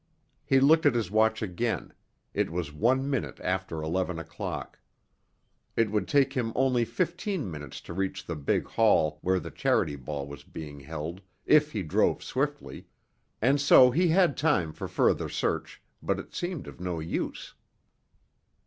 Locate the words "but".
16.01-16.17